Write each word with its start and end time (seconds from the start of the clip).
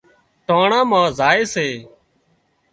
ٽانڻا 0.47 0.79
مان 0.89 1.05
زائي 1.17 1.43
سي 1.53 1.67